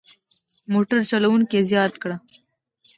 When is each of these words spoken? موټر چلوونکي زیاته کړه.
موټر 0.73 0.99
چلوونکي 1.11 1.57
زیاته 1.69 1.97
کړه. 2.03 2.15